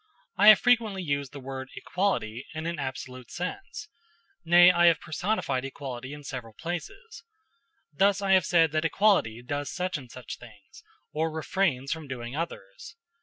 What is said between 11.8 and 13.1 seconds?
from doing others.